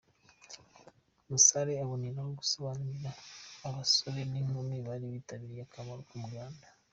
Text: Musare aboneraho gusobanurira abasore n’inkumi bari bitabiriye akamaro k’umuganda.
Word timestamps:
Musare 1.29 1.73
aboneraho 1.83 2.29
gusobanurira 2.39 3.11
abasore 3.67 4.21
n’inkumi 4.31 4.77
bari 4.87 5.05
bitabiriye 5.13 5.61
akamaro 5.67 6.01
k’umuganda. 6.09 6.65